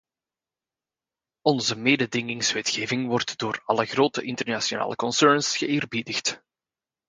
[1.41, 6.41] Onze mededingingswetgeving wordt door alle grote internationale concerns geëerbiedigd.